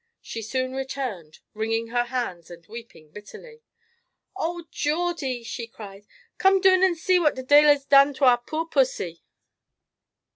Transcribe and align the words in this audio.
She 0.19 0.41
soon 0.41 0.73
returned, 0.73 1.41
wringing 1.53 1.89
her 1.89 2.05
hands 2.05 2.49
and 2.49 2.65
weeping 2.65 3.11
bitterly. 3.11 3.61
"Oh! 4.35 4.65
Geordie," 4.71 5.43
she 5.43 5.67
cried; 5.67 6.07
"come 6.39 6.59
doon 6.59 6.81
and 6.81 6.97
see 6.97 7.19
what 7.19 7.35
the 7.35 7.43
deil 7.43 7.67
has 7.67 7.85
done 7.85 8.15
to 8.15 8.25
our 8.25 8.39
poor 8.39 8.65
pussy." 8.65 9.21